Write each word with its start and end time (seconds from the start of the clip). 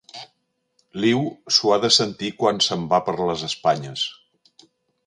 L'Iu 1.03 1.19
s'ho 1.57 1.75
ha 1.75 1.79
de 1.83 1.91
sentir 1.99 2.33
quan 2.41 2.65
se'n 2.69 2.89
va 2.95 3.03
per 3.11 3.17
les 3.21 3.47
Espanyes. 3.51 4.09